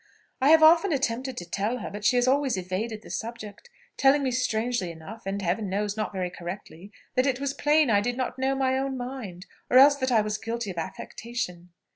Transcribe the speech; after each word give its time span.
"I 0.41 0.49
have 0.49 0.63
often 0.63 0.91
attempted 0.91 1.37
to 1.37 1.47
tell 1.47 1.77
her; 1.77 1.91
but 1.91 2.03
she 2.03 2.15
has 2.15 2.27
always 2.27 2.57
evaded 2.57 3.03
the 3.03 3.11
subject, 3.11 3.69
telling 3.97 4.23
me 4.23 4.31
strangely 4.31 4.89
enough, 4.89 5.27
and 5.27 5.39
Heaven 5.43 5.69
knows 5.69 5.95
not 5.95 6.11
very 6.11 6.31
correctly, 6.31 6.91
that 7.13 7.27
it 7.27 7.39
was 7.39 7.53
plain 7.53 7.91
I 7.91 8.01
did 8.01 8.17
not 8.17 8.39
know 8.39 8.55
my 8.55 8.79
own 8.79 8.97
mind, 8.97 9.45
or 9.69 9.77
else 9.77 9.97
that 9.97 10.11
I 10.11 10.21
was 10.21 10.39
guilty 10.39 10.71
of 10.71 10.79
affectation." 10.79 11.69